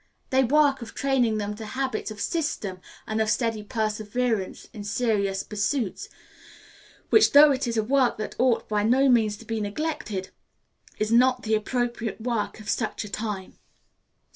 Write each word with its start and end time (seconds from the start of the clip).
The 0.31 0.41
work 0.41 0.81
of 0.81 0.95
training 0.95 1.37
them 1.37 1.55
to 1.57 1.63
habits 1.63 2.09
of 2.09 2.19
system 2.19 2.79
and 3.05 3.21
of 3.21 3.29
steady 3.29 3.61
perseverance 3.61 4.67
in 4.73 4.83
serious 4.83 5.43
pursuits, 5.43 6.09
which, 7.11 7.33
though 7.33 7.51
it 7.51 7.67
is 7.67 7.77
a 7.77 7.83
work 7.83 8.17
that 8.17 8.33
ought 8.39 8.67
by 8.67 8.81
no 8.81 9.09
means 9.09 9.37
to 9.37 9.45
be 9.45 9.61
neglected, 9.61 10.31
is 10.97 11.11
not 11.11 11.43
the 11.43 11.53
appropriate 11.53 12.19
work 12.19 12.59
of 12.59 12.67
such 12.67 13.03
a 13.03 13.09
time. 13.09 13.59